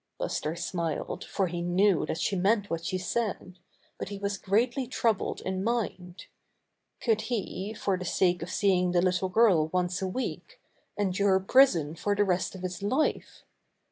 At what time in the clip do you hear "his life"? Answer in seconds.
12.63-13.43